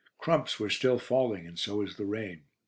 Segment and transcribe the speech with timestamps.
[0.17, 2.45] Crumps were still falling, and so was the rain.